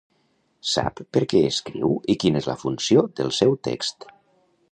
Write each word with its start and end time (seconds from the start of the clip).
Sap 0.69 1.01
per 1.17 1.21
què 1.33 1.41
escriu 1.49 1.93
i 2.15 2.17
quina 2.25 2.41
és 2.43 2.49
la 2.53 2.57
funció 2.63 3.03
del 3.21 3.31
seu 3.43 3.57
text. 3.71 4.09